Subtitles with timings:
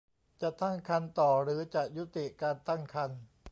[0.61, 3.19] ตั้งครรภ์ต่อหรือจะยุติการตั้งครรภ์